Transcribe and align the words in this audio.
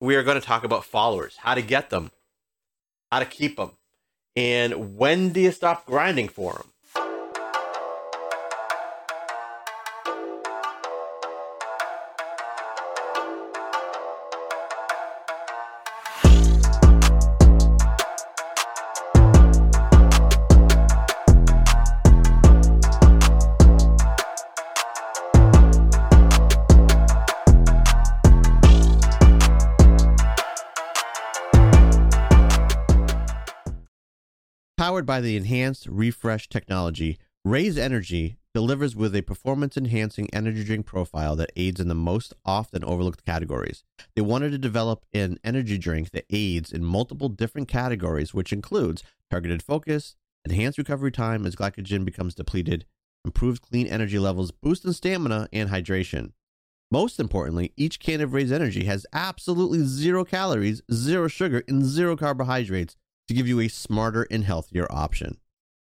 we 0.00 0.16
are 0.16 0.22
going 0.22 0.40
to 0.40 0.46
talk 0.46 0.64
about 0.64 0.84
followers, 0.84 1.36
how 1.36 1.54
to 1.54 1.62
get 1.62 1.90
them, 1.90 2.10
how 3.12 3.18
to 3.18 3.26
keep 3.26 3.56
them, 3.56 3.72
and 4.36 4.96
when 4.96 5.30
do 5.30 5.40
you 5.40 5.52
stop 5.52 5.86
grinding 5.86 6.28
for 6.28 6.54
them? 6.54 6.72
Powered 35.00 35.06
by 35.06 35.22
the 35.22 35.38
enhanced 35.38 35.86
refresh 35.86 36.46
technology, 36.46 37.18
Raze 37.42 37.78
Energy 37.78 38.36
delivers 38.52 38.94
with 38.94 39.16
a 39.16 39.22
performance 39.22 39.78
enhancing 39.78 40.28
energy 40.30 40.62
drink 40.62 40.84
profile 40.84 41.34
that 41.36 41.52
aids 41.56 41.80
in 41.80 41.88
the 41.88 41.94
most 41.94 42.34
often 42.44 42.84
overlooked 42.84 43.24
categories. 43.24 43.82
They 44.14 44.20
wanted 44.20 44.50
to 44.50 44.58
develop 44.58 45.06
an 45.14 45.38
energy 45.42 45.78
drink 45.78 46.10
that 46.10 46.26
aids 46.28 46.70
in 46.70 46.84
multiple 46.84 47.30
different 47.30 47.66
categories, 47.66 48.34
which 48.34 48.52
includes 48.52 49.02
targeted 49.30 49.62
focus, 49.62 50.16
enhanced 50.44 50.76
recovery 50.76 51.12
time 51.12 51.46
as 51.46 51.56
glycogen 51.56 52.04
becomes 52.04 52.34
depleted, 52.34 52.84
improved 53.24 53.62
clean 53.62 53.86
energy 53.86 54.18
levels, 54.18 54.50
boost 54.50 54.84
in 54.84 54.92
stamina, 54.92 55.48
and 55.50 55.70
hydration. 55.70 56.32
Most 56.90 57.18
importantly, 57.18 57.72
each 57.74 58.00
can 58.00 58.20
of 58.20 58.34
Raze 58.34 58.52
Energy 58.52 58.84
has 58.84 59.06
absolutely 59.14 59.82
zero 59.82 60.26
calories, 60.26 60.82
zero 60.92 61.26
sugar, 61.26 61.62
and 61.66 61.86
zero 61.86 62.16
carbohydrates 62.18 62.96
to 63.30 63.34
give 63.34 63.46
you 63.46 63.60
a 63.60 63.68
smarter 63.68 64.26
and 64.28 64.42
healthier 64.42 64.88
option. 64.90 65.38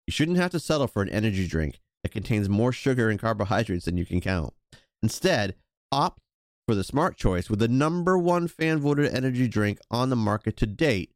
You 0.07 0.11
shouldn't 0.11 0.39
have 0.39 0.49
to 0.49 0.59
settle 0.59 0.87
for 0.87 1.03
an 1.03 1.09
energy 1.09 1.47
drink 1.47 1.79
that 2.01 2.11
contains 2.11 2.49
more 2.49 2.71
sugar 2.71 3.07
and 3.07 3.19
carbohydrates 3.19 3.85
than 3.85 3.97
you 3.97 4.05
can 4.05 4.19
count. 4.19 4.55
Instead, 5.03 5.53
opt 5.91 6.19
for 6.67 6.73
the 6.73 6.83
smart 6.83 7.17
choice 7.17 7.47
with 7.47 7.59
the 7.59 7.67
number 7.67 8.17
one 8.17 8.47
fan 8.47 8.79
voted 8.79 9.13
energy 9.13 9.47
drink 9.47 9.77
on 9.91 10.09
the 10.09 10.15
market 10.15 10.57
to 10.57 10.65
date 10.65 11.11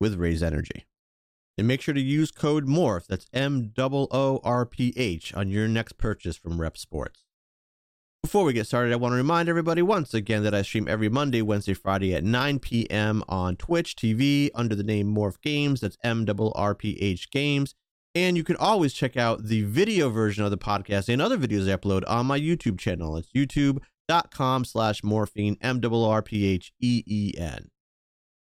with 0.00 0.14
Raze 0.14 0.40
Energy. 0.40 0.86
And 1.58 1.66
make 1.66 1.80
sure 1.80 1.94
to 1.94 2.00
use 2.00 2.30
code 2.30 2.68
MOORPH, 2.68 3.08
that's 3.08 3.26
M 3.32 3.72
O 3.76 4.08
O 4.12 4.40
R 4.44 4.64
P 4.64 4.94
H, 4.96 5.34
on 5.34 5.48
your 5.48 5.66
next 5.66 5.98
purchase 5.98 6.36
from 6.36 6.58
REPP 6.58 6.76
Sports. 6.76 7.24
Before 8.22 8.44
we 8.44 8.52
get 8.52 8.68
started, 8.68 8.92
I 8.92 8.96
want 8.96 9.12
to 9.12 9.16
remind 9.16 9.48
everybody 9.48 9.82
once 9.82 10.14
again 10.14 10.44
that 10.44 10.54
I 10.54 10.62
stream 10.62 10.86
every 10.86 11.08
Monday, 11.08 11.42
Wednesday, 11.42 11.74
Friday 11.74 12.14
at 12.14 12.22
9 12.22 12.60
p.m. 12.60 13.24
on 13.28 13.56
Twitch 13.56 13.96
TV 13.96 14.48
under 14.54 14.76
the 14.76 14.84
name 14.84 15.12
Moorph 15.12 15.40
Games. 15.42 15.80
That's 15.80 15.98
M 16.04 16.24
R 16.54 16.74
P 16.76 16.96
H 17.00 17.32
Games. 17.32 17.74
And 18.14 18.36
you 18.36 18.44
can 18.44 18.54
always 18.56 18.92
check 18.92 19.16
out 19.16 19.46
the 19.46 19.62
video 19.62 20.08
version 20.08 20.44
of 20.44 20.52
the 20.52 20.56
podcast 20.56 21.08
and 21.08 21.20
other 21.20 21.36
videos 21.36 21.68
I 21.68 21.76
upload 21.76 22.04
on 22.06 22.26
my 22.26 22.38
YouTube 22.38 22.78
channel. 22.78 23.16
It's 23.16 23.32
youtube.com 23.32 24.66
slash 24.66 25.02
morphine, 25.02 25.56
M 25.60 25.80
R 25.84 26.22
P 26.22 26.46
H 26.46 26.72
E 26.78 27.02
E 27.04 27.34
N. 27.36 27.70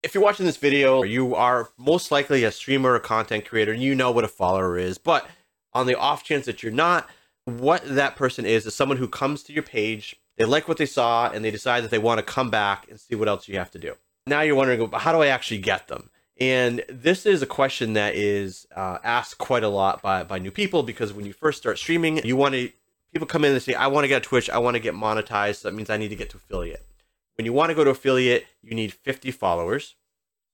If 0.03 0.15
you're 0.15 0.25
watching 0.25 0.47
this 0.47 0.57
video, 0.57 1.03
you 1.03 1.35
are 1.35 1.69
most 1.77 2.11
likely 2.11 2.45
a 2.45 2.51
streamer 2.51 2.95
or 2.95 2.99
content 2.99 3.45
creator 3.45 3.73
and 3.73 3.83
you 3.83 3.95
know 3.95 4.11
what 4.11 4.25
a 4.25 4.29
follower 4.29 4.79
is. 4.79 4.97
But 4.97 5.29
on 5.75 5.87
the 5.87 5.99
off 5.99 6.25
chance 6.25 6.47
that 6.47 6.63
you're 6.63 6.73
not, 6.73 7.11
what 7.47 7.83
that 7.87 8.17
person 8.17 8.45
is 8.45 8.67
is 8.67 8.75
someone 8.75 8.99
who 8.99 9.09
comes 9.09 9.43
to 9.45 9.53
your 9.53 9.63
page, 9.63 10.17
they 10.37 10.45
like 10.45 10.69
what 10.69 10.77
they 10.77 10.87
saw, 10.87 11.31
and 11.31 11.45
they 11.45 11.51
decide 11.51 11.83
that 11.83 11.91
they 11.91 11.99
want 11.99 12.19
to 12.19 12.23
come 12.23 12.51
back 12.51 12.87
and 12.91 13.01
see 13.01 13.15
what 13.15 13.29
else 13.29 13.49
you 13.49 13.57
have 13.57 13.71
to 13.71 13.79
do. 13.79 13.95
Now 14.27 14.43
you're 14.43 14.57
wondering, 14.57 14.91
how 14.93 15.13
do 15.13 15.23
I 15.23 15.29
actually 15.29 15.59
get 15.59 15.89
them? 15.89 16.11
And 16.39 16.85
this 16.89 17.25
is 17.25 17.41
a 17.41 17.47
question 17.47 17.95
that 17.95 18.15
is 18.15 18.67
uh, 18.75 18.99
asked 19.03 19.39
quite 19.39 19.63
a 19.63 19.69
lot 19.69 20.03
by, 20.03 20.23
by 20.25 20.39
new 20.39 20.51
people 20.51 20.83
because 20.83 21.13
when 21.13 21.25
you 21.25 21.33
first 21.33 21.59
start 21.59 21.79
streaming, 21.79 22.19
you 22.25 22.37
want 22.37 22.55
to 22.55 22.71
people 23.13 23.27
come 23.27 23.45
in 23.45 23.53
and 23.53 23.63
say, 23.63 23.73
I 23.73 23.87
want 23.87 24.05
to 24.05 24.09
get 24.09 24.23
Twitch, 24.23 24.51
I 24.51 24.59
want 24.59 24.75
to 24.75 24.81
get 24.81 24.95
monetized. 24.95 25.57
So 25.57 25.69
that 25.71 25.75
means 25.75 25.89
I 25.89 25.97
need 25.97 26.09
to 26.09 26.17
get 26.17 26.29
to 26.31 26.37
affiliate. 26.37 26.85
When 27.37 27.47
you 27.47 27.53
want 27.53 27.71
to 27.71 27.75
go 27.75 27.85
to 27.85 27.91
affiliate, 27.91 28.47
you 28.63 28.75
need 28.75 28.93
50 28.93 29.31
followers. 29.31 29.95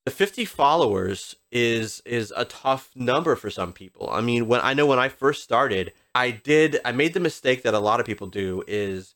The 0.04 0.12
50 0.12 0.44
followers 0.44 1.36
is 1.50 2.02
is 2.04 2.32
a 2.36 2.44
tough 2.44 2.90
number 2.94 3.34
for 3.34 3.50
some 3.50 3.72
people. 3.72 4.10
I 4.10 4.20
mean, 4.20 4.46
when 4.46 4.60
I 4.62 4.74
know 4.74 4.86
when 4.86 4.98
I 4.98 5.08
first 5.08 5.42
started, 5.42 5.92
I 6.14 6.30
did 6.30 6.78
I 6.84 6.92
made 6.92 7.14
the 7.14 7.20
mistake 7.20 7.62
that 7.62 7.74
a 7.74 7.78
lot 7.78 8.00
of 8.00 8.06
people 8.06 8.26
do 8.26 8.62
is 8.66 9.14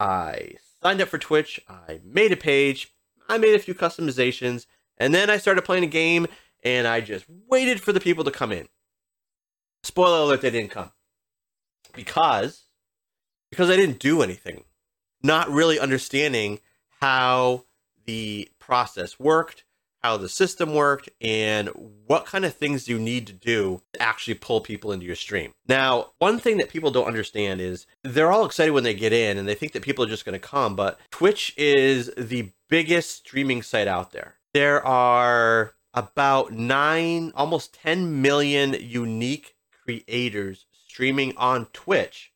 I 0.00 0.52
signed 0.82 1.00
up 1.00 1.08
for 1.08 1.18
Twitch, 1.18 1.60
I 1.68 2.00
made 2.04 2.32
a 2.32 2.36
page, 2.36 2.92
I 3.28 3.38
made 3.38 3.54
a 3.54 3.58
few 3.58 3.74
customizations, 3.74 4.66
and 4.96 5.14
then 5.14 5.30
I 5.30 5.36
started 5.36 5.64
playing 5.64 5.84
a 5.84 5.88
game 5.88 6.26
and 6.64 6.86
I 6.86 7.00
just 7.00 7.26
waited 7.28 7.80
for 7.80 7.92
the 7.92 8.00
people 8.00 8.24
to 8.24 8.30
come 8.30 8.52
in. 8.52 8.68
Spoiler 9.82 10.20
alert, 10.20 10.40
they 10.40 10.50
didn't 10.50 10.70
come. 10.70 10.92
Because 11.94 12.64
because 13.50 13.70
I 13.70 13.76
didn't 13.76 13.98
do 13.98 14.22
anything. 14.22 14.64
Not 15.22 15.50
really 15.50 15.78
understanding 15.78 16.60
how 17.00 17.64
the 18.04 18.50
process 18.58 19.18
worked, 19.18 19.64
how 20.02 20.16
the 20.16 20.28
system 20.28 20.74
worked 20.74 21.08
and 21.20 21.68
what 22.06 22.26
kind 22.26 22.44
of 22.44 22.54
things 22.54 22.88
you 22.88 22.98
need 22.98 23.26
to 23.26 23.32
do 23.32 23.82
to 23.92 24.02
actually 24.02 24.34
pull 24.34 24.60
people 24.60 24.92
into 24.92 25.06
your 25.06 25.16
stream. 25.16 25.52
Now, 25.66 26.12
one 26.18 26.38
thing 26.38 26.58
that 26.58 26.70
people 26.70 26.90
don't 26.90 27.06
understand 27.06 27.60
is 27.60 27.86
they're 28.04 28.32
all 28.32 28.46
excited 28.46 28.72
when 28.72 28.84
they 28.84 28.94
get 28.94 29.12
in 29.12 29.38
and 29.38 29.48
they 29.48 29.54
think 29.54 29.72
that 29.72 29.82
people 29.82 30.04
are 30.04 30.08
just 30.08 30.24
going 30.24 30.38
to 30.38 30.38
come, 30.38 30.76
but 30.76 30.98
Twitch 31.10 31.54
is 31.56 32.10
the 32.16 32.50
biggest 32.68 33.16
streaming 33.16 33.62
site 33.62 33.88
out 33.88 34.12
there. 34.12 34.36
There 34.54 34.84
are 34.86 35.74
about 35.94 36.52
9 36.52 37.32
almost 37.34 37.74
10 37.74 38.22
million 38.22 38.76
unique 38.78 39.56
creators 39.84 40.66
streaming 40.72 41.36
on 41.36 41.66
Twitch 41.72 42.32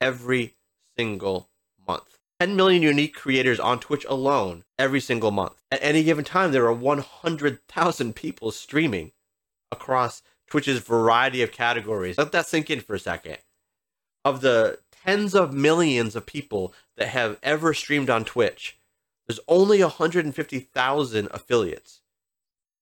every 0.00 0.54
single 0.96 1.48
month. 1.86 2.18
10 2.42 2.56
million 2.56 2.82
unique 2.82 3.14
creators 3.14 3.60
on 3.60 3.78
Twitch 3.78 4.04
alone 4.06 4.64
every 4.76 4.98
single 4.98 5.30
month. 5.30 5.62
At 5.70 5.78
any 5.80 6.02
given 6.02 6.24
time, 6.24 6.50
there 6.50 6.64
are 6.64 6.72
100,000 6.72 8.16
people 8.16 8.50
streaming 8.50 9.12
across 9.70 10.22
Twitch's 10.50 10.80
variety 10.80 11.40
of 11.42 11.52
categories. 11.52 12.18
Let 12.18 12.32
that 12.32 12.48
sink 12.48 12.68
in 12.68 12.80
for 12.80 12.96
a 12.96 12.98
second. 12.98 13.38
Of 14.24 14.40
the 14.40 14.80
tens 14.90 15.36
of 15.36 15.54
millions 15.54 16.16
of 16.16 16.26
people 16.26 16.74
that 16.96 17.10
have 17.10 17.38
ever 17.44 17.72
streamed 17.74 18.10
on 18.10 18.24
Twitch, 18.24 18.76
there's 19.28 19.38
only 19.46 19.80
150,000 19.80 21.28
affiliates, 21.30 22.00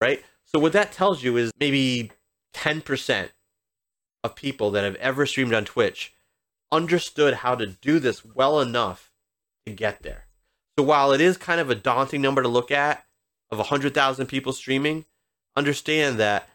right? 0.00 0.25
So, 0.47 0.59
what 0.59 0.72
that 0.72 0.91
tells 0.91 1.22
you 1.22 1.37
is 1.37 1.53
maybe 1.60 2.12
10% 2.54 3.28
of 4.25 4.34
people 4.34 4.71
that 4.71 4.84
have 4.84 4.97
ever 4.97 5.27
streamed 5.27 5.53
on 5.53 5.66
Twitch 5.66 6.15
understood 6.72 7.34
how 7.34 7.54
to 7.56 7.66
do 7.66 7.98
this 7.98 8.25
well 8.25 8.59
enough 8.59 9.09
to 9.66 9.72
get 9.72 10.03
there. 10.03 10.26
So 10.78 10.84
while 10.84 11.12
it 11.12 11.21
is 11.21 11.37
kind 11.37 11.60
of 11.60 11.71
a 11.71 11.75
daunting 11.75 12.22
number 12.22 12.43
to 12.43 12.48
look 12.48 12.71
at 12.71 13.04
of 13.50 13.59
100,000 13.59 14.26
people 14.26 14.53
streaming, 14.53 15.04
understand 15.56 16.19
that 16.19 16.48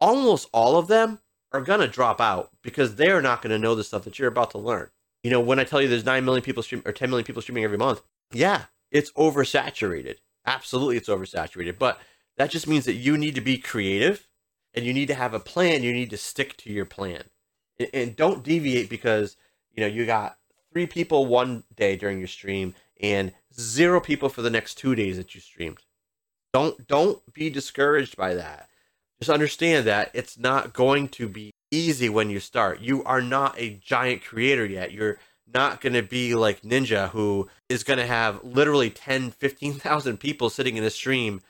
almost 0.00 0.48
all 0.52 0.78
of 0.78 0.88
them 0.88 1.20
are 1.52 1.60
going 1.60 1.80
to 1.80 1.88
drop 1.88 2.20
out 2.20 2.50
because 2.62 2.96
they're 2.96 3.22
not 3.22 3.42
going 3.42 3.50
to 3.50 3.58
know 3.58 3.74
the 3.74 3.84
stuff 3.84 4.04
that 4.04 4.18
you're 4.18 4.28
about 4.28 4.50
to 4.52 4.58
learn. 4.58 4.90
You 5.22 5.30
know, 5.30 5.40
when 5.40 5.58
I 5.58 5.64
tell 5.64 5.82
you 5.82 5.88
there's 5.88 6.04
9 6.04 6.24
million 6.24 6.42
people 6.42 6.62
stream 6.62 6.82
or 6.84 6.92
10 6.92 7.10
million 7.10 7.24
people 7.24 7.42
streaming 7.42 7.64
every 7.64 7.78
month, 7.78 8.02
yeah, 8.32 8.64
it's 8.90 9.10
oversaturated. 9.12 10.16
Absolutely, 10.44 10.96
it's 10.96 11.08
oversaturated. 11.08 11.78
But 11.78 11.98
that 12.36 12.50
just 12.50 12.68
means 12.68 12.84
that 12.84 12.94
you 12.94 13.18
need 13.18 13.34
to 13.34 13.40
be 13.40 13.58
creative 13.58 14.28
and 14.74 14.84
you 14.84 14.92
need 14.92 15.08
to 15.08 15.14
have 15.14 15.34
a 15.34 15.40
plan. 15.40 15.82
You 15.82 15.92
need 15.92 16.10
to 16.10 16.16
stick 16.16 16.56
to 16.58 16.72
your 16.72 16.84
plan 16.84 17.24
and, 17.78 17.88
and 17.92 18.16
don't 18.16 18.44
deviate 18.44 18.88
because, 18.88 19.36
you 19.72 19.80
know, 19.80 19.88
you 19.88 20.06
got 20.06 20.38
three 20.76 20.86
people 20.86 21.24
one 21.24 21.64
day 21.74 21.96
during 21.96 22.18
your 22.18 22.28
stream 22.28 22.74
and 23.00 23.32
zero 23.58 23.98
people 23.98 24.28
for 24.28 24.42
the 24.42 24.50
next 24.50 24.74
two 24.74 24.94
days 24.94 25.16
that 25.16 25.34
you 25.34 25.40
streamed. 25.40 25.78
Don't 26.52 26.86
don't 26.86 27.18
be 27.32 27.48
discouraged 27.48 28.14
by 28.14 28.34
that. 28.34 28.68
Just 29.18 29.30
understand 29.30 29.86
that 29.86 30.10
it's 30.12 30.38
not 30.38 30.74
going 30.74 31.08
to 31.08 31.30
be 31.30 31.50
easy 31.70 32.10
when 32.10 32.28
you 32.28 32.40
start. 32.40 32.80
You 32.80 33.02
are 33.04 33.22
not 33.22 33.58
a 33.58 33.80
giant 33.82 34.22
creator 34.22 34.66
yet. 34.66 34.92
You're 34.92 35.18
not 35.50 35.80
going 35.80 35.94
to 35.94 36.02
be 36.02 36.34
like 36.34 36.60
Ninja 36.60 37.08
who 37.08 37.48
is 37.70 37.82
going 37.82 37.98
to 37.98 38.06
have 38.06 38.44
literally 38.44 38.90
10, 38.90 39.30
15,000 39.30 40.18
people 40.20 40.50
sitting 40.50 40.76
in 40.76 40.84
a 40.84 40.90
stream 40.90 41.40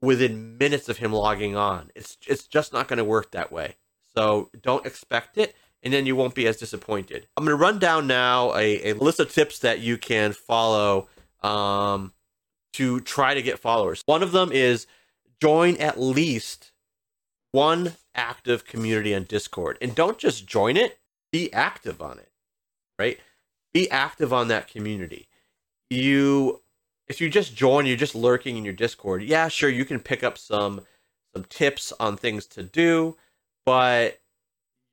within 0.00 0.56
minutes 0.56 0.88
of 0.88 0.98
him 0.98 1.12
logging 1.12 1.56
on. 1.56 1.90
It's 1.96 2.16
it's 2.28 2.46
just 2.46 2.72
not 2.72 2.86
going 2.86 2.98
to 2.98 3.04
work 3.04 3.32
that 3.32 3.50
way. 3.50 3.74
So 4.14 4.50
don't 4.62 4.86
expect 4.86 5.36
it 5.36 5.56
and 5.82 5.92
then 5.92 6.06
you 6.06 6.16
won't 6.16 6.34
be 6.34 6.46
as 6.46 6.56
disappointed. 6.56 7.26
I'm 7.36 7.44
going 7.44 7.56
to 7.56 7.62
run 7.62 7.78
down 7.78 8.06
now 8.06 8.54
a, 8.54 8.90
a 8.90 8.92
list 8.94 9.20
of 9.20 9.32
tips 9.32 9.60
that 9.60 9.80
you 9.80 9.96
can 9.96 10.32
follow 10.32 11.08
um, 11.42 12.12
to 12.74 13.00
try 13.00 13.34
to 13.34 13.42
get 13.42 13.58
followers. 13.58 14.02
One 14.06 14.22
of 14.22 14.32
them 14.32 14.50
is 14.52 14.86
join 15.40 15.76
at 15.76 16.00
least 16.00 16.72
one 17.52 17.94
active 18.14 18.64
community 18.64 19.14
on 19.14 19.24
Discord. 19.24 19.78
And 19.80 19.94
don't 19.94 20.18
just 20.18 20.46
join 20.46 20.76
it, 20.76 20.98
be 21.32 21.52
active 21.52 22.02
on 22.02 22.18
it, 22.18 22.30
right? 22.98 23.18
Be 23.72 23.90
active 23.90 24.32
on 24.32 24.48
that 24.48 24.68
community. 24.68 25.28
You 25.90 26.60
if 27.06 27.22
you 27.22 27.30
just 27.30 27.56
join, 27.56 27.86
you're 27.86 27.96
just 27.96 28.14
lurking 28.14 28.58
in 28.58 28.64
your 28.64 28.74
Discord. 28.74 29.22
Yeah, 29.22 29.48
sure, 29.48 29.70
you 29.70 29.84
can 29.86 29.98
pick 29.98 30.22
up 30.22 30.36
some 30.36 30.82
some 31.34 31.44
tips 31.44 31.92
on 31.98 32.16
things 32.16 32.46
to 32.46 32.62
do, 32.62 33.16
but 33.64 34.17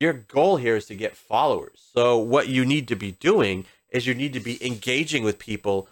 your 0.00 0.12
goal 0.12 0.56
here 0.56 0.76
is 0.76 0.86
to 0.86 0.94
get 0.94 1.16
followers. 1.16 1.88
So 1.94 2.18
what 2.18 2.48
you 2.48 2.64
need 2.64 2.88
to 2.88 2.96
be 2.96 3.12
doing 3.12 3.66
is 3.90 4.06
you 4.06 4.14
need 4.14 4.32
to 4.34 4.40
be 4.40 4.64
engaging 4.64 5.24
with 5.24 5.38
people 5.38 5.88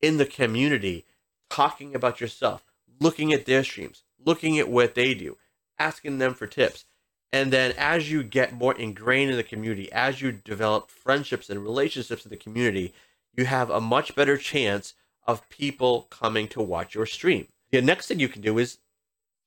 in 0.00 0.16
the 0.16 0.26
community, 0.26 1.04
talking 1.50 1.94
about 1.94 2.20
yourself, 2.20 2.64
looking 3.00 3.32
at 3.32 3.46
their 3.46 3.64
streams, 3.64 4.04
looking 4.24 4.58
at 4.58 4.68
what 4.68 4.94
they 4.94 5.14
do, 5.14 5.36
asking 5.78 6.18
them 6.18 6.34
for 6.34 6.46
tips. 6.46 6.84
And 7.32 7.52
then 7.52 7.74
as 7.76 8.10
you 8.10 8.22
get 8.22 8.54
more 8.54 8.74
ingrained 8.74 9.30
in 9.30 9.36
the 9.36 9.42
community, 9.42 9.90
as 9.92 10.22
you 10.22 10.32
develop 10.32 10.90
friendships 10.90 11.50
and 11.50 11.62
relationships 11.62 12.24
in 12.24 12.30
the 12.30 12.36
community, 12.36 12.94
you 13.36 13.44
have 13.44 13.70
a 13.70 13.80
much 13.80 14.14
better 14.14 14.36
chance 14.36 14.94
of 15.26 15.48
people 15.50 16.06
coming 16.10 16.48
to 16.48 16.62
watch 16.62 16.94
your 16.94 17.06
stream. 17.06 17.48
The 17.70 17.82
next 17.82 18.06
thing 18.06 18.18
you 18.18 18.28
can 18.28 18.40
do 18.40 18.58
is 18.58 18.78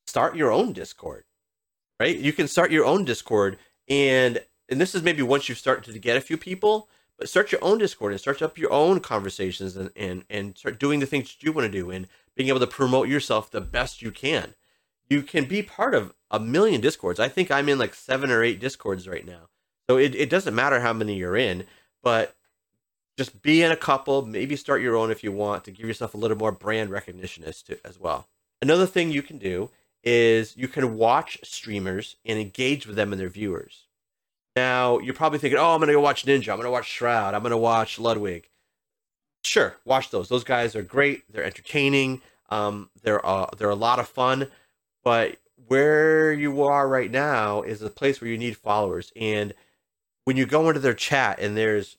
start 0.06 0.36
your 0.36 0.52
own 0.52 0.74
Discord. 0.74 1.24
Right? 2.00 2.18
You 2.18 2.34
can 2.34 2.48
start 2.48 2.72
your 2.72 2.86
own 2.86 3.06
Discord 3.06 3.58
and 3.92 4.42
and 4.70 4.80
this 4.80 4.96
is 4.96 5.04
maybe 5.04 5.22
once 5.22 5.50
you've 5.50 5.58
started 5.58 5.92
to 5.92 6.00
get 6.00 6.16
a 6.16 6.22
few 6.22 6.38
people, 6.38 6.88
but 7.18 7.28
start 7.28 7.52
your 7.52 7.62
own 7.62 7.78
Discord 7.78 8.14
and 8.14 8.22
start 8.22 8.42
up 8.42 8.58
your 8.58 8.72
own 8.72 9.02
conversations 9.02 9.76
and 9.76 9.92
and, 9.98 10.24
and 10.30 10.58
start 10.58 10.80
doing 10.80 11.02
the 11.02 11.06
things 11.06 11.28
that 11.28 11.44
you 11.44 11.52
want 11.52 11.70
to 11.70 11.80
do 11.80 11.92
and 11.92 12.08
being 12.36 12.48
able 12.48 12.62
to 12.62 12.68
promote 12.68 13.10
yourself 13.10 13.52
the 13.52 13.60
best 13.60 14.02
you 14.02 14.10
can. 14.10 14.56
You 15.10 15.22
can 15.22 15.44
be 15.44 15.62
part 15.62 15.94
of 15.94 16.14
a 16.32 16.40
million 16.40 16.80
Discords. 16.80 17.20
I 17.20 17.28
think 17.28 17.52
I'm 17.52 17.68
in 17.68 17.78
like 17.78 17.94
seven 17.94 18.32
or 18.32 18.42
eight 18.42 18.62
Discords 18.62 19.10
right 19.10 19.26
now. 19.26 19.50
So 19.90 19.98
it, 19.98 20.16
it 20.16 20.30
doesn't 20.30 20.56
matter 20.56 20.80
how 20.80 20.94
many 20.94 21.18
you're 21.18 21.36
in, 21.36 21.66
but 22.02 22.38
just 23.18 23.42
be 23.42 23.62
in 23.62 23.74
a 23.74 23.76
couple, 23.76 24.26
maybe 24.26 24.56
start 24.56 24.82
your 24.82 24.96
own 24.96 25.12
if 25.12 25.22
you 25.22 25.34
want 25.34 25.66
to 25.66 25.72
give 25.72 25.86
yourself 25.86 26.14
a 26.14 26.18
little 26.18 26.38
more 26.38 26.54
brand 26.54 26.92
recognition 26.92 27.44
as 27.44 27.62
to 27.64 27.78
as 27.86 28.00
well. 28.00 28.30
Another 28.62 28.86
thing 28.86 29.12
you 29.12 29.22
can 29.22 29.38
do 29.38 29.70
is 30.04 30.58
you 30.58 30.68
can 30.68 30.98
watch 30.98 31.40
streamers 31.44 32.16
and 32.26 32.40
engage 32.40 32.88
with 32.88 32.96
them 32.96 33.12
and 33.12 33.20
their 33.20 33.30
viewers. 33.30 33.88
Now, 34.56 35.00
you're 35.00 35.14
probably 35.14 35.40
thinking, 35.40 35.60
oh, 35.60 35.74
I'm 35.74 35.80
going 35.80 35.88
to 35.88 35.94
go 35.94 36.02
watch 36.02 36.26
Ninja. 36.26 36.50
I'm 36.50 36.58
going 36.58 36.64
to 36.66 36.72
watch 36.72 36.90
Shroud. 36.90 37.34
I'm 37.34 37.42
going 37.42 37.52
to 37.52 37.58
watch 37.58 38.00
Ludwig. 38.00 38.50
Sure, 39.44 39.76
watch 39.86 40.10
those. 40.10 40.30
Those 40.30 40.44
guys 40.44 40.76
are 40.76 40.82
great. 40.82 41.32
They're 41.32 41.44
entertaining. 41.44 42.22
Um, 42.50 42.90
they're, 43.02 43.26
uh, 43.26 43.48
they're 43.58 43.70
a 43.70 43.76
lot 43.76 44.00
of 44.00 44.08
fun. 44.08 44.48
But 45.04 45.38
where 45.68 46.34
you 46.34 46.64
are 46.64 46.88
right 46.88 47.10
now 47.10 47.62
is 47.62 47.82
a 47.82 47.90
place 47.90 48.20
where 48.20 48.30
you 48.30 48.38
need 48.38 48.58
followers. 48.58 49.12
And 49.16 49.54
when 50.26 50.38
you 50.38 50.46
go 50.46 50.68
into 50.68 50.82
their 50.82 50.94
chat 50.94 51.40
and 51.40 51.56
there's 51.56 51.98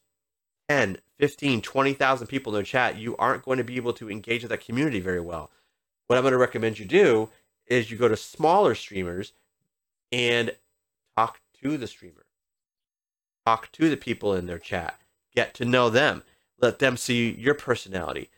10, 0.69 0.99
15, 1.19 1.63
20,000 1.63 2.27
people 2.27 2.53
in 2.53 2.59
their 2.59 2.65
chat, 2.65 2.97
you 2.97 3.17
aren't 3.17 3.45
going 3.45 3.59
to 3.59 3.65
be 3.65 3.77
able 3.77 3.95
to 3.95 4.11
engage 4.11 4.43
with 4.43 4.51
that 4.51 4.65
community 4.65 5.01
very 5.01 5.21
well. 5.21 5.51
What 6.07 6.17
I'm 6.17 6.23
going 6.23 6.33
to 6.33 6.39
recommend 6.39 6.79
you 6.79 6.85
do 6.85 7.31
is 7.73 7.91
you 7.91 7.97
go 7.97 8.09
to 8.09 8.17
smaller 8.17 8.75
streamers 8.75 9.33
and 10.13 10.55
talk 11.17 11.41
to 11.63 11.77
the 11.77 11.87
streamer. 11.87 12.27
Talk 13.47 13.73
to 13.73 13.91
the 13.91 13.97
people 13.97 14.35
in 14.35 14.47
their 14.47 14.59
chat. 14.59 15.01
Get 15.35 15.55
to 15.55 15.65
know 15.65 15.91
them. 15.91 16.23
Let 16.61 16.79
them 16.79 16.97
see 16.97 17.33
your 17.33 17.55
personality. 17.55 18.31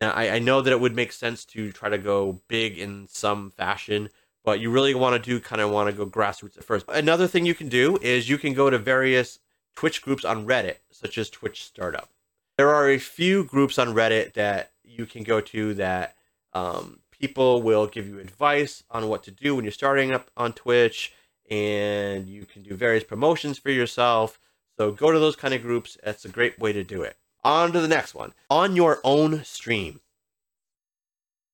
Now, 0.00 0.12
I, 0.12 0.34
I 0.34 0.38
know 0.38 0.60
that 0.60 0.72
it 0.72 0.80
would 0.80 0.94
make 0.94 1.12
sense 1.12 1.44
to 1.46 1.72
try 1.72 1.88
to 1.88 1.98
go 1.98 2.40
big 2.46 2.78
in 2.78 3.08
some 3.08 3.50
fashion, 3.50 4.10
but 4.44 4.60
you 4.60 4.70
really 4.70 4.94
want 4.94 5.20
to 5.20 5.30
do 5.30 5.40
kind 5.40 5.62
of 5.62 5.70
want 5.70 5.88
to 5.88 5.96
go 5.96 6.06
grassroots 6.06 6.58
at 6.58 6.64
first. 6.64 6.84
Another 6.88 7.26
thing 7.26 7.46
you 7.46 7.54
can 7.54 7.68
do 7.68 7.96
is 8.02 8.28
you 8.28 8.38
can 8.38 8.52
go 8.52 8.70
to 8.70 8.78
various 8.78 9.38
Twitch 9.74 10.02
groups 10.02 10.24
on 10.24 10.46
Reddit, 10.46 10.76
such 10.90 11.18
as 11.18 11.30
Twitch 11.30 11.64
Startup. 11.64 12.10
There 12.56 12.72
are 12.72 12.88
a 12.90 12.98
few 12.98 13.44
groups 13.44 13.78
on 13.78 13.94
Reddit 13.94 14.34
that 14.34 14.72
you 14.84 15.06
can 15.06 15.24
go 15.24 15.40
to 15.40 15.74
that 15.74 16.16
um, 16.52 17.00
people 17.18 17.62
will 17.62 17.86
give 17.86 18.06
you 18.08 18.18
advice 18.18 18.84
on 18.90 19.08
what 19.08 19.22
to 19.24 19.30
do 19.30 19.54
when 19.54 19.64
you're 19.64 19.72
starting 19.72 20.12
up 20.12 20.30
on 20.36 20.52
Twitch, 20.52 21.12
and 21.50 22.28
you 22.28 22.46
can 22.46 22.62
do 22.62 22.74
various 22.74 23.04
promotions 23.04 23.58
for 23.58 23.70
yourself. 23.70 24.40
So 24.78 24.90
go 24.90 25.12
to 25.12 25.18
those 25.18 25.36
kind 25.36 25.54
of 25.54 25.62
groups. 25.62 25.96
That's 26.02 26.24
a 26.24 26.28
great 26.28 26.58
way 26.58 26.72
to 26.72 26.82
do 26.82 27.02
it. 27.02 27.16
On 27.42 27.72
to 27.72 27.80
the 27.80 27.88
next 27.88 28.14
one. 28.14 28.32
On 28.50 28.74
your 28.74 29.00
own 29.04 29.44
stream, 29.44 30.00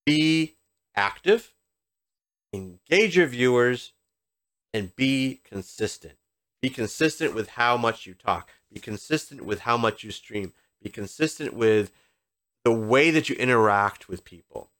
be 0.07 0.55
active, 0.95 1.53
engage 2.53 3.17
your 3.17 3.27
viewers, 3.27 3.93
and 4.73 4.95
be 4.95 5.41
consistent. 5.45 6.15
Be 6.63 6.71
consistent 6.71 7.35
with 7.35 7.51
how 7.51 7.77
much 7.77 8.07
you 8.07 8.15
talk. 8.15 8.51
Be 8.73 8.81
consistent 8.81 9.45
with 9.45 9.61
how 9.61 9.77
much 9.77 10.05
you 10.05 10.11
stream. 10.11 10.53
Be 10.83 10.91
consistent 10.91 11.55
with 11.55 11.91
the 12.65 12.73
way 12.73 13.11
that 13.11 13.29
you 13.29 13.37
interact 13.37 14.09
with 14.09 14.25
people. 14.25 14.71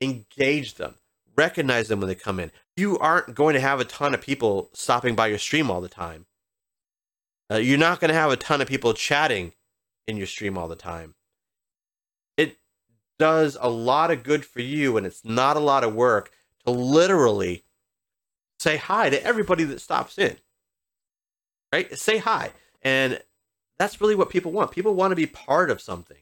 Engage 0.00 0.74
them. 0.74 0.96
Recognize 1.36 1.88
them 1.88 2.00
when 2.00 2.08
they 2.08 2.14
come 2.14 2.40
in. 2.40 2.52
You 2.76 2.98
aren't 2.98 3.34
going 3.34 3.54
to 3.54 3.60
have 3.60 3.80
a 3.80 3.84
ton 3.84 4.14
of 4.14 4.20
people 4.20 4.70
stopping 4.72 5.14
by 5.14 5.28
your 5.28 5.38
stream 5.38 5.70
all 5.70 5.80
the 5.80 5.88
time. 5.88 6.26
Uh, 7.50 7.56
you're 7.56 7.78
not 7.78 8.00
going 8.00 8.10
to 8.10 8.14
have 8.14 8.30
a 8.30 8.36
ton 8.36 8.60
of 8.60 8.68
people 8.68 8.94
chatting 8.94 9.52
in 10.06 10.16
your 10.16 10.26
stream 10.26 10.58
all 10.58 10.68
the 10.68 10.76
time. 10.76 11.14
It 12.36 12.58
does 13.18 13.56
a 13.60 13.70
lot 13.70 14.10
of 14.10 14.22
good 14.22 14.44
for 14.44 14.60
you, 14.60 14.96
and 14.96 15.06
it's 15.06 15.24
not 15.24 15.56
a 15.56 15.60
lot 15.60 15.84
of 15.84 15.94
work 15.94 16.30
to 16.64 16.72
literally 16.72 17.64
say 18.58 18.76
hi 18.76 19.10
to 19.10 19.22
everybody 19.24 19.64
that 19.64 19.80
stops 19.80 20.18
in 20.18 20.36
right? 21.72 21.96
Say 21.98 22.18
hi. 22.18 22.50
And 22.82 23.20
that's 23.78 24.00
really 24.00 24.14
what 24.14 24.30
people 24.30 24.52
want. 24.52 24.70
People 24.70 24.94
want 24.94 25.12
to 25.12 25.16
be 25.16 25.26
part 25.26 25.70
of 25.70 25.80
something. 25.80 26.16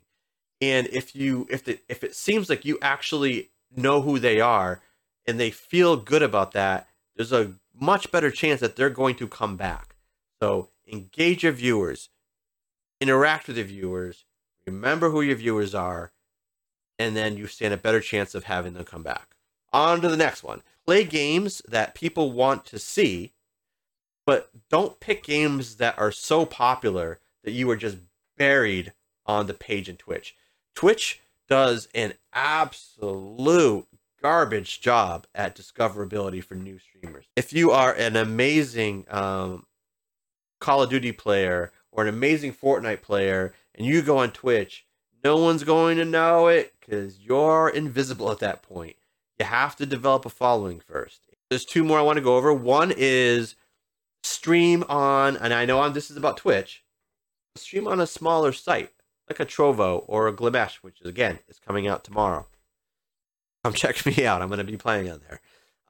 And 0.61 0.89
if 0.89 1.15
you 1.15 1.47
if 1.51 1.65
the 1.65 1.79
if 1.89 2.03
it 2.03 2.15
seems 2.15 2.51
like 2.51 2.65
you 2.65 2.79
actually 2.83 3.51
know 3.75 4.03
who 4.03 4.19
they 4.19 4.41
are 4.41 4.81
and 5.27 5.39
they 5.39 5.51
feel 5.51 5.97
good 5.97 6.23
about 6.23 6.53
that, 6.53 6.89
there's 7.17 7.33
a 7.33 7.55
much 7.75 8.11
better 8.11 8.31
chance 8.31 8.61
that 8.61 8.77
they're 8.77 8.91
going 8.91 9.15
to 9.17 9.29
come 9.29 9.57
back. 9.57 9.95
So 10.41 10.71
engage 10.91 11.43
your 11.43 11.53
viewers, 11.53 12.09
interact 13.01 13.49
with 13.49 13.57
your 13.57 13.67
viewers, 13.67 14.25
remember 14.67 15.11
who 15.11 15.21
your 15.21 15.37
viewers 15.37 15.75
are, 15.75 16.13
and 16.99 17.17
then 17.17 17.37
you 17.37 17.47
stand 17.47 17.75
a 17.75 17.79
better 17.79 18.01
chance 18.01 18.35
of 18.35 18.45
having 18.45 18.75
them 18.75 18.85
come 18.85 19.03
back. 19.03 19.35
On 19.73 20.01
to 20.01 20.09
the 20.09 20.17
next 20.17 20.43
one. 20.43 20.63
Play 20.87 21.05
games 21.05 21.61
that 21.69 21.95
people 21.95 22.33
want 22.33 22.65
to 22.67 22.79
see 22.79 23.33
but 24.29 24.51
don't 24.69 25.01
pick 25.01 25.25
games 25.25 25.77
that 25.77 25.99
are 25.99 26.13
so 26.13 26.45
popular 26.45 27.19
that 27.45 27.53
you 27.53 27.71
are 27.71 27.77
just 27.77 27.97
buried 28.37 28.93
on 29.25 29.47
the 29.47 29.55
page 29.55 29.89
in 29.89 29.97
Twitch. 29.97 30.37
Twitch 30.75 31.23
does 31.49 31.89
an 31.95 32.15
absolute 32.33 33.87
garbage 34.23 34.81
job 34.81 35.27
at 35.35 35.57
discoverability 35.57 36.43
for 36.43 36.55
new 36.55 36.79
streamers. 36.79 37.27
If 37.37 37.53
you 37.53 37.71
are 37.71 37.93
an 37.93 38.17
amazing 38.17 39.07
um, 39.09 39.67
Call 40.61 40.83
of 40.83 40.91
Duty 40.91 41.13
player 41.13 41.73
or 41.91 42.03
an 42.03 42.09
amazing 42.09 42.53
Fortnite 42.53 43.03
player 43.03 43.55
and 43.75 43.87
you 43.87 44.03
go 44.03 44.19
on 44.19 44.31
Twitch, 44.31 44.85
no 45.25 45.37
one's 45.37 45.65
going 45.65 45.97
to 45.97 46.05
know 46.05 46.49
it 46.49 46.75
because 46.81 47.19
you're 47.19 47.69
invisible 47.69 48.31
at 48.31 48.39
that 48.41 48.63
point. 48.63 48.97
You 49.39 49.47
have 49.47 49.77
to 49.77 49.87
develop 49.87 50.27
a 50.27 50.31
following 50.31 50.81
first. 50.81 51.23
There's 51.49 51.65
two 51.65 51.85
more 51.85 51.99
I 51.99 52.03
want 52.03 52.17
to 52.19 52.23
go 52.23 52.37
over. 52.37 52.53
One 52.53 52.93
is 52.97 53.55
stream 54.23 54.85
on, 54.89 55.37
and 55.37 55.55
I 55.55 55.65
know 55.65 55.89
this 55.89 56.11
is 56.11 56.17
about 56.17 56.37
Twitch, 56.37 56.83
stream 57.57 57.87
on 57.87 58.01
a 58.01 58.07
smaller 58.07 58.53
site 58.53 58.91
like 59.29 59.41
a 59.41 59.47
Trovo 59.47 60.05
or 60.07 60.29
a 60.29 60.33
Glimesh, 60.33 60.77
which 60.77 61.01
is, 61.01 61.07
again 61.07 61.39
is 61.49 61.59
coming 61.59 61.87
out 61.87 62.05
tomorrow. 62.05 62.47
Come 63.65 63.73
check 63.73 64.05
me 64.07 64.25
out. 64.25 64.43
I'm 64.43 64.49
going 64.49 64.59
to 64.59 64.65
be 64.65 64.77
playing 64.77 65.11
on 65.11 65.21
there. 65.29 65.41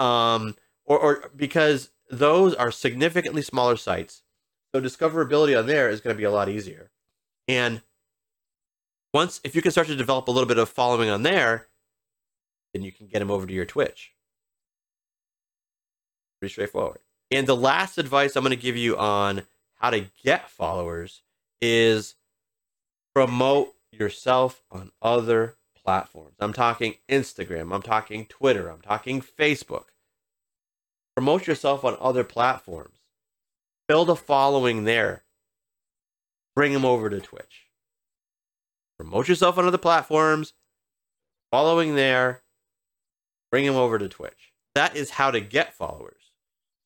Um, 0.07 0.57
or, 0.85 0.99
or 0.99 1.31
because 1.35 1.91
those 2.11 2.55
are 2.55 2.71
significantly 2.71 3.43
smaller 3.43 3.77
sites, 3.77 4.23
so 4.75 4.81
discoverability 4.81 5.59
on 5.59 5.67
there 5.67 5.89
is 5.89 6.01
going 6.01 6.15
to 6.15 6.19
be 6.19 6.25
a 6.25 6.31
lot 6.31 6.49
easier. 6.49 6.91
And 7.47 7.83
once, 9.13 9.41
if 9.45 9.57
you 9.57 9.63
can 9.63 9.73
start 9.73 9.87
to 9.89 9.97
develop 9.97 10.29
a 10.29 10.31
little 10.31 10.49
bit 10.49 10.59
of 10.59 10.69
following 10.69 11.09
on 11.09 11.23
there, 11.23 11.69
then 12.73 12.83
you 12.83 12.93
can 12.93 13.07
get 13.07 13.21
them 13.21 13.31
over 13.31 13.47
to 13.47 13.55
your 13.55 13.65
Twitch. 13.65 14.13
Pretty 16.41 16.53
straightforward. 16.53 17.01
And 17.31 17.47
the 17.47 17.57
last 17.57 17.99
advice 17.99 18.37
I'm 18.37 18.45
going 18.45 18.57
to 18.57 18.63
give 18.63 18.77
you 18.77 18.97
on 18.97 19.43
how 19.77 19.91
to 19.91 20.07
get 20.23 20.51
followers 20.51 21.23
is 21.61 22.15
promote 23.15 23.75
yourself 23.93 24.63
on 24.71 24.91
other 25.03 25.57
platforms. 25.77 26.37
I'm 26.41 26.53
talking 26.53 26.97
Instagram, 27.09 27.75
I'm 27.75 27.83
talking 27.83 28.27
Twitter, 28.27 28.69
I'm 28.69 28.81
talking 28.81 29.21
Facebook. 29.21 29.87
Promote 31.17 31.47
yourself 31.47 31.85
on 31.85 31.97
other 32.01 32.25
platforms. 32.25 33.01
Build 33.89 34.11
a 34.11 34.17
following 34.17 34.85
there. 34.85 35.25
Bring 36.55 36.73
them 36.73 36.85
over 36.85 37.11
to 37.11 37.21
Twitch. 37.21 37.69
Promote 38.99 39.29
yourself 39.29 39.59
on 39.59 39.65
other 39.65 39.79
platforms, 39.79 40.55
following 41.53 41.95
there, 41.95 42.43
bring 43.51 43.65
them 43.65 43.77
over 43.77 43.97
to 43.97 44.09
Twitch. 44.09 44.53
That 44.75 44.97
is 44.97 45.11
how 45.11 45.31
to 45.31 45.41
get 45.41 45.73
followers. 45.73 46.33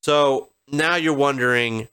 So 0.02 0.50
now 0.68 0.96
you're 0.96 1.14
wondering 1.14 1.88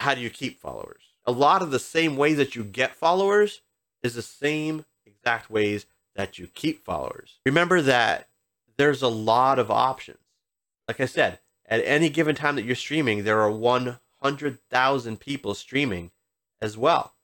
how 0.00 0.14
do 0.14 0.22
you 0.22 0.30
keep 0.30 0.60
followers? 0.60 1.02
A 1.26 1.32
lot 1.32 1.62
of 1.62 1.70
the 1.70 1.78
same 1.78 2.16
ways 2.16 2.36
that 2.36 2.54
you 2.54 2.64
get 2.64 2.94
followers 2.94 3.62
is 4.02 4.14
the 4.14 4.22
same 4.22 4.84
exact 5.04 5.50
ways 5.50 5.86
that 6.14 6.38
you 6.38 6.46
keep 6.46 6.84
followers. 6.84 7.40
Remember 7.44 7.82
that 7.82 8.28
there's 8.76 9.02
a 9.02 9.08
lot 9.08 9.58
of 9.58 9.70
options. 9.70 10.18
Like 10.88 11.00
I 11.00 11.06
said, 11.06 11.40
at 11.66 11.84
any 11.84 12.08
given 12.08 12.36
time 12.36 12.56
that 12.56 12.64
you're 12.64 12.76
streaming, 12.76 13.24
there 13.24 13.40
are 13.40 13.50
100,000 13.50 15.20
people 15.20 15.54
streaming 15.54 16.10
as 16.60 16.78
well. 16.78 17.14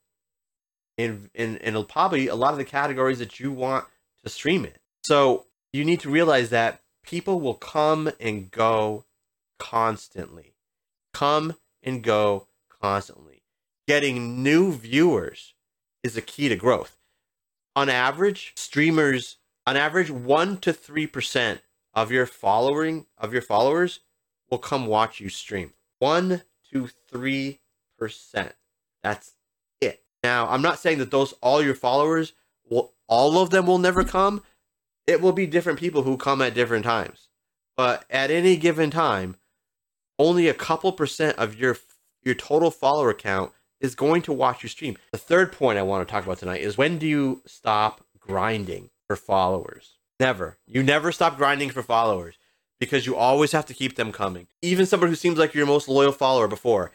In, 0.99 1.31
in, 1.35 1.57
in 1.59 1.85
probably 1.87 2.29
a 2.29 2.35
lot 2.35 2.53
of 2.53 2.59
the 2.59 2.65
categories 2.65 3.19
that 3.19 3.41
you 3.41 3.51
want 3.51 3.87
to 4.25 4.31
stream 4.31 4.65
in. 4.65 4.75
So 5.05 5.47
you 5.73 5.85
need 5.85 6.01
to 6.01 6.11
realize 6.11 6.51
that 6.51 6.81
people 7.03 7.41
will 7.41 7.55
come 7.55 8.11
and 8.21 8.51
go 8.51 9.05
constantly. 9.59 10.55
Come 11.15 11.55
and 11.83 12.03
go 12.03 12.49
constantly. 12.81 13.32
Getting 13.89 14.43
new 14.43 14.73
viewers 14.73 15.55
is 16.03 16.17
a 16.17 16.23
key 16.23 16.49
to 16.49 16.57
growth. 16.57 16.97
On 17.75 17.89
average, 17.89 18.53
streamers, 18.57 19.39
on 19.67 19.77
average, 19.77 20.11
1 20.11 20.59
to 20.59 20.73
3% 20.73 21.61
of 21.95 22.11
your 22.11 22.27
following 22.27 23.07
of 23.19 23.33
your 23.33 23.43
followers 23.43 24.01
will 24.51 24.59
come 24.59 24.87
watch 24.87 25.21
you 25.21 25.29
stream. 25.29 25.73
1 25.99 26.43
to 26.73 26.89
3%. 27.13 27.59
That's 29.03 29.33
it. 29.81 30.03
Now, 30.23 30.49
I'm 30.49 30.63
not 30.63 30.79
saying 30.79 30.99
that 30.99 31.11
those 31.11 31.33
all 31.43 31.63
your 31.63 31.75
followers 31.75 32.35
will 32.69 32.93
all 33.09 33.43
of 33.43 33.51
them 33.51 33.67
will 33.67 33.79
never 33.79 34.05
come. 34.05 34.43
It 35.07 35.21
will 35.21 35.33
be 35.33 35.47
different 35.47 35.81
people 35.81 36.03
who 36.03 36.17
come 36.17 36.41
at 36.41 36.55
different 36.55 36.85
times. 36.85 37.29
But 37.77 38.05
at 38.09 38.31
any 38.31 38.57
given 38.57 38.91
time, 38.91 39.37
only 40.19 40.47
a 40.47 40.55
couple 40.55 40.93
percent 40.93 41.37
of 41.39 41.57
your 41.57 41.79
your 42.23 42.35
total 42.35 42.71
follower 42.71 43.13
count 43.13 43.53
is 43.83 43.95
going 43.95 44.23
to 44.23 44.33
watch 44.33 44.63
your 44.63 44.71
stream. 44.71 44.97
The 45.11 45.19
third 45.19 45.53
point 45.53 45.79
I 45.79 45.83
want 45.83 46.07
to 46.07 46.11
talk 46.11 46.25
about 46.25 46.39
tonight 46.39 46.63
is 46.63 46.79
when 46.79 46.99
do 46.99 47.07
you 47.07 47.43
stop 47.45 48.07
grinding 48.19 48.89
for 49.07 49.17
followers? 49.17 49.99
Never. 50.19 50.57
You 50.67 50.83
never 50.83 51.13
stop 51.13 51.37
grinding 51.37 51.71
for 51.71 51.83
followers 51.83 52.39
because 52.79 53.07
you 53.07 53.17
always 53.17 53.53
have 53.53 53.67
to 53.67 53.75
keep 53.75 53.97
them 53.97 54.13
coming. 54.13 54.47
Even 54.63 54.87
someone 54.87 55.11
who 55.11 55.17
seems 55.17 55.37
like 55.37 55.53
your 55.53 55.67
most 55.67 55.89
loyal 55.89 56.13
follower 56.13 56.49
before 56.49 56.93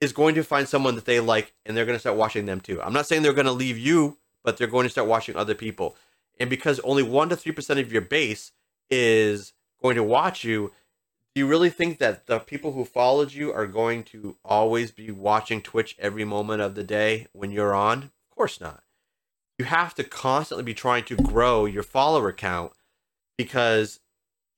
is 0.00 0.12
going 0.12 0.34
to 0.34 0.42
find 0.42 0.68
someone 0.68 0.96
that 0.96 1.04
they 1.06 1.20
like 1.20 1.54
and 1.64 1.76
they're 1.76 1.86
going 1.86 1.96
to 1.96 2.00
start 2.00 2.16
watching 2.16 2.46
them 2.46 2.60
too. 2.60 2.82
I'm 2.82 2.92
not 2.92 3.06
saying 3.06 3.22
they're 3.22 3.32
going 3.32 3.46
to 3.46 3.52
leave 3.52 3.78
you, 3.78 4.18
but 4.44 4.56
they're 4.56 4.66
going 4.66 4.84
to 4.84 4.90
start 4.90 5.08
watching 5.08 5.36
other 5.36 5.54
people. 5.54 5.96
And 6.40 6.50
because 6.50 6.80
only 6.80 7.02
1 7.02 7.30
to 7.30 7.36
3% 7.36 7.80
of 7.80 7.92
your 7.92 8.02
base 8.02 8.52
is 8.90 9.52
going 9.80 9.96
to 9.96 10.04
watch 10.04 10.44
you, 10.44 10.72
do 11.38 11.44
you 11.44 11.48
really 11.48 11.70
think 11.70 11.98
that 11.98 12.26
the 12.26 12.40
people 12.40 12.72
who 12.72 12.84
followed 12.84 13.32
you 13.32 13.52
are 13.52 13.68
going 13.68 14.02
to 14.02 14.36
always 14.44 14.90
be 14.90 15.12
watching 15.12 15.62
Twitch 15.62 15.94
every 15.96 16.24
moment 16.24 16.60
of 16.60 16.74
the 16.74 16.82
day 16.82 17.28
when 17.32 17.52
you're 17.52 17.76
on? 17.76 18.02
Of 18.02 18.34
course 18.34 18.60
not. 18.60 18.82
You 19.56 19.66
have 19.66 19.94
to 19.94 20.02
constantly 20.02 20.64
be 20.64 20.74
trying 20.74 21.04
to 21.04 21.14
grow 21.14 21.64
your 21.64 21.84
follower 21.84 22.32
count 22.32 22.72
because 23.36 24.00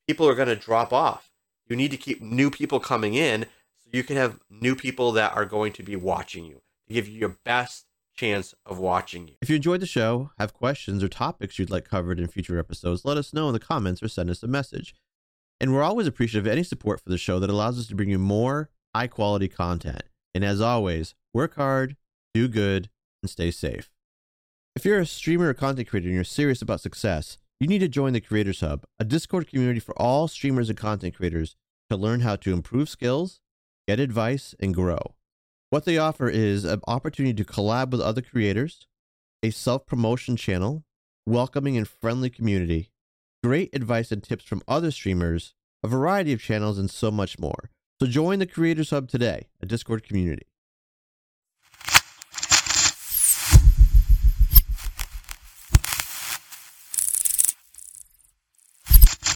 people 0.08 0.26
are 0.26 0.34
going 0.34 0.48
to 0.48 0.56
drop 0.56 0.90
off. 0.90 1.30
You 1.68 1.76
need 1.76 1.90
to 1.90 1.98
keep 1.98 2.22
new 2.22 2.50
people 2.50 2.80
coming 2.80 3.12
in 3.12 3.42
so 3.42 3.90
you 3.92 4.02
can 4.02 4.16
have 4.16 4.40
new 4.48 4.74
people 4.74 5.12
that 5.12 5.36
are 5.36 5.44
going 5.44 5.74
to 5.74 5.82
be 5.82 5.96
watching 5.96 6.46
you 6.46 6.62
to 6.88 6.94
give 6.94 7.06
you 7.06 7.18
your 7.18 7.36
best 7.44 7.84
chance 8.16 8.54
of 8.64 8.78
watching 8.78 9.28
you. 9.28 9.34
If 9.42 9.50
you 9.50 9.56
enjoyed 9.56 9.80
the 9.80 9.86
show, 9.86 10.30
have 10.38 10.54
questions 10.54 11.04
or 11.04 11.08
topics 11.08 11.58
you'd 11.58 11.68
like 11.68 11.84
covered 11.84 12.18
in 12.18 12.28
future 12.28 12.58
episodes, 12.58 13.04
let 13.04 13.18
us 13.18 13.34
know 13.34 13.48
in 13.48 13.52
the 13.52 13.60
comments 13.60 14.02
or 14.02 14.08
send 14.08 14.30
us 14.30 14.42
a 14.42 14.48
message. 14.48 14.94
And 15.60 15.74
we're 15.74 15.82
always 15.82 16.06
appreciative 16.06 16.46
of 16.46 16.52
any 16.52 16.62
support 16.62 17.00
for 17.00 17.10
the 17.10 17.18
show 17.18 17.38
that 17.38 17.50
allows 17.50 17.78
us 17.78 17.86
to 17.88 17.94
bring 17.94 18.08
you 18.08 18.18
more 18.18 18.70
high 18.94 19.06
quality 19.06 19.46
content. 19.48 20.02
And 20.34 20.44
as 20.44 20.60
always, 20.60 21.14
work 21.34 21.56
hard, 21.56 21.96
do 22.32 22.48
good, 22.48 22.88
and 23.22 23.30
stay 23.30 23.50
safe. 23.50 23.90
If 24.74 24.84
you're 24.84 25.00
a 25.00 25.06
streamer 25.06 25.48
or 25.48 25.54
content 25.54 25.88
creator 25.88 26.08
and 26.08 26.14
you're 26.14 26.24
serious 26.24 26.62
about 26.62 26.80
success, 26.80 27.36
you 27.58 27.66
need 27.66 27.80
to 27.80 27.88
join 27.88 28.14
the 28.14 28.20
Creators 28.20 28.60
Hub, 28.60 28.84
a 28.98 29.04
Discord 29.04 29.48
community 29.48 29.80
for 29.80 29.94
all 30.00 30.28
streamers 30.28 30.70
and 30.70 30.78
content 30.78 31.14
creators 31.14 31.56
to 31.90 31.96
learn 31.96 32.20
how 32.20 32.36
to 32.36 32.52
improve 32.52 32.88
skills, 32.88 33.40
get 33.86 34.00
advice, 34.00 34.54
and 34.60 34.74
grow. 34.74 35.14
What 35.68 35.84
they 35.84 35.98
offer 35.98 36.28
is 36.28 36.64
an 36.64 36.80
opportunity 36.88 37.34
to 37.34 37.44
collab 37.44 37.90
with 37.90 38.00
other 38.00 38.22
creators, 38.22 38.86
a 39.42 39.50
self 39.50 39.86
promotion 39.86 40.36
channel, 40.36 40.84
welcoming 41.26 41.76
and 41.76 41.86
friendly 41.86 42.30
community, 42.30 42.90
great 43.42 43.74
advice 43.74 44.12
and 44.12 44.22
tips 44.22 44.44
from 44.44 44.62
other 44.68 44.90
streamers, 44.90 45.54
a 45.82 45.88
variety 45.88 46.32
of 46.32 46.42
channels, 46.42 46.78
and 46.78 46.90
so 46.90 47.10
much 47.10 47.38
more. 47.38 47.70
So 48.00 48.06
join 48.06 48.38
the 48.38 48.46
Creators 48.46 48.90
Hub 48.90 49.08
today, 49.08 49.48
a 49.60 49.66
Discord 49.66 50.02
community. 50.02 50.46